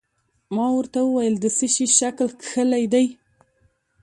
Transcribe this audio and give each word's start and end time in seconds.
ما 0.55 0.65
ورته 0.77 0.99
وویل: 1.03 1.35
د 1.39 1.45
څه 1.57 1.65
شي 1.75 1.85
شکل 1.99 2.27
کښلی 2.41 2.85
دی؟ 2.93 3.05